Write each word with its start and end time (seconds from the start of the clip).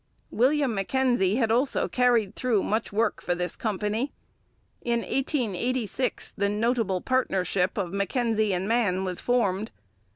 William 0.31 0.73
Mackenzie 0.73 1.35
had 1.35 1.51
also 1.51 1.87
carried 1.87 2.35
through 2.35 2.63
much 2.63 2.91
work 2.91 3.21
for 3.21 3.35
this 3.35 3.55
company. 3.55 4.11
In 4.81 5.01
1886 5.01 6.31
the 6.35 6.49
notable 6.49 7.01
partnership 7.01 7.77
of 7.77 7.93
Mackenzie 7.93 8.51
and 8.51 8.67
Mann 8.67 9.03
was 9.03 9.19
formed. 9.19 9.69